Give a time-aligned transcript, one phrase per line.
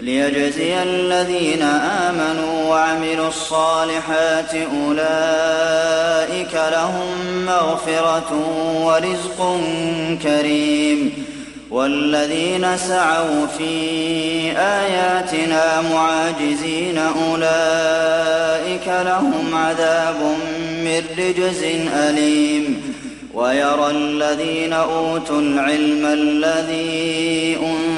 [0.00, 1.62] ليجزي الذين
[2.08, 8.30] آمنوا وعملوا الصالحات أولئك لهم مغفرة
[8.84, 9.60] ورزق
[10.22, 11.12] كريم
[11.70, 13.72] والذين سعوا في
[14.58, 20.16] آياتنا معاجزين أولئك لهم عذاب
[20.84, 21.62] من رجز
[21.94, 22.82] أليم
[23.34, 27.89] ويرى الذين أوتوا العلم الذي أنزل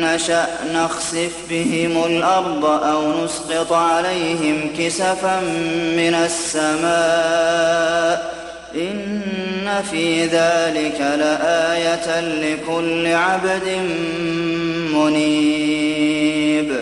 [0.00, 5.40] نشأ نخسف بهم الأرض أو نسقط عليهم كسفا
[5.96, 7.70] من السماء
[8.74, 13.68] إن في ذلك لآية لكل عبد
[14.94, 16.80] منيب.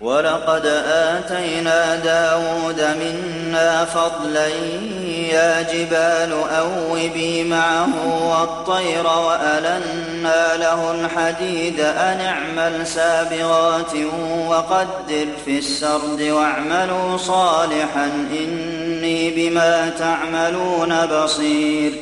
[0.00, 4.46] ولقد آتينا داود منا فضلا
[5.32, 7.88] يا جبال أوبي معه
[8.22, 13.92] والطير وألنا له الحديد أن اعمل سابغات
[14.48, 18.04] وقدر في السرد واعملوا صالحا
[18.40, 21.92] إني بما تعملون بصير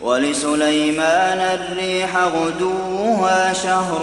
[0.00, 4.02] ولسليمان الريح غدوها شهر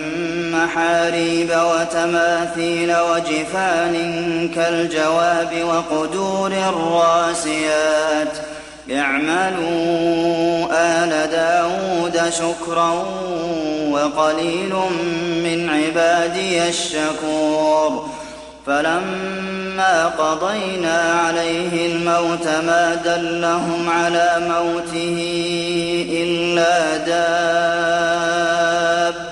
[0.63, 3.95] محاريب وتماثيل وجفان
[4.55, 8.37] كالجواب وقدور الراسيات.
[8.91, 12.91] اعملوا آل داود شكرا
[13.89, 14.73] وقليل
[15.43, 18.09] من عبادي الشكور.
[18.67, 25.17] فلما قضينا عليه الموت ما دلهم على موته
[26.11, 26.97] إلا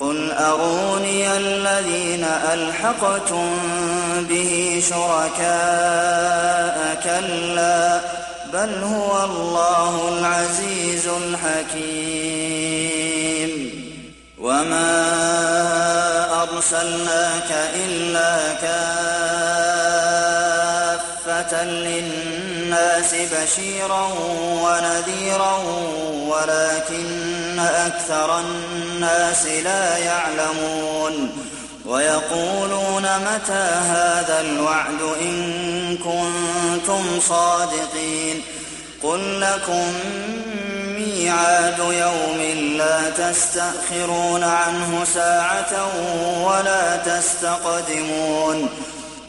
[0.00, 3.50] قل أروني الذين ألحقتم
[4.28, 6.30] به شركاء
[7.04, 8.00] كلا
[8.52, 12.50] بل هو الله العزيز الحكيم
[14.38, 15.00] وما
[16.42, 18.52] أرسلناك إلا
[21.50, 24.08] كافة للناس بشيرا
[24.62, 25.58] ونذيرا
[26.28, 31.30] ولكن أكثر الناس لا يعلمون.
[31.86, 38.42] ويقولون متى هذا الوعد إن كنتم صادقين؟
[39.02, 39.92] قل لكم
[40.98, 42.40] ميعاد يوم
[42.78, 45.72] لا تستأخرون عنه ساعة
[46.44, 48.68] ولا تستقدمون.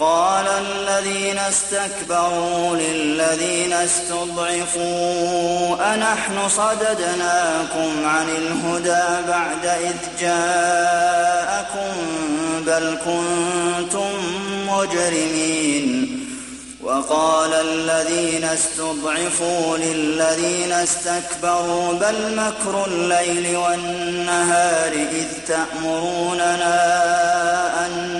[0.00, 4.80] قال الذين استكبروا للذين استضعفوا
[5.94, 11.92] أنحن صددناكم عن الهدى بعد إذ جاءكم
[12.66, 14.10] بل كنتم
[14.68, 16.20] مجرمين
[16.82, 26.76] وقال الذين استضعفوا للذين استكبروا بل مكر الليل والنهار إذ تأمروننا
[27.86, 28.19] أن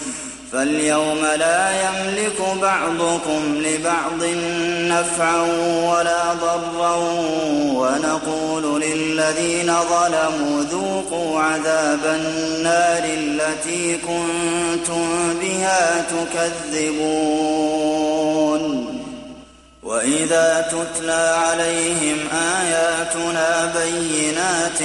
[0.51, 4.23] فاليوم لا يملك بعضكم لبعض
[4.91, 5.41] نفعا
[5.89, 6.95] ولا ضرا
[7.75, 16.05] ونقول للذين ظلموا ذوقوا عذاب النار التي كنتم بها
[16.71, 17.31] تكذبون.
[19.83, 22.17] وإذا تتلى عليهم
[22.61, 24.79] آياتنا بينات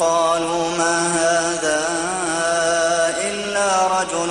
[0.00, 1.80] قالوا ما هذا
[3.24, 4.30] إلا رجل